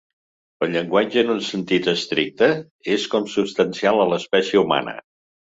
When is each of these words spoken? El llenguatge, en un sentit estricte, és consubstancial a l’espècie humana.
El 0.65 0.69
llenguatge, 0.75 1.19
en 1.25 1.29
un 1.33 1.43
sentit 1.47 1.89
estricte, 1.93 2.49
és 2.97 3.07
consubstancial 3.13 4.03
a 4.07 4.11
l’espècie 4.15 4.65
humana. 4.65 4.99